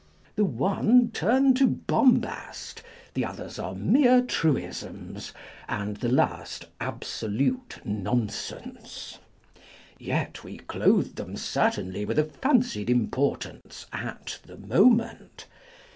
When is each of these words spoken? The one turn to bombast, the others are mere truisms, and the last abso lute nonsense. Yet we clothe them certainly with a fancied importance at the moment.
The 0.35 0.45
one 0.45 1.11
turn 1.11 1.53
to 1.53 1.67
bombast, 1.67 2.81
the 3.13 3.23
others 3.23 3.59
are 3.59 3.75
mere 3.75 4.23
truisms, 4.23 5.31
and 5.69 5.97
the 5.97 6.09
last 6.09 6.65
abso 6.79 7.29
lute 7.31 7.79
nonsense. 7.85 9.19
Yet 9.99 10.43
we 10.43 10.57
clothe 10.57 11.17
them 11.17 11.37
certainly 11.37 12.03
with 12.05 12.17
a 12.17 12.23
fancied 12.25 12.89
importance 12.89 13.85
at 13.93 14.39
the 14.43 14.57
moment. 14.57 15.45